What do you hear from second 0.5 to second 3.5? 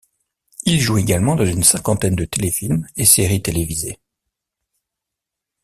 Il joue également dans une cinquantaine de téléfilms et séries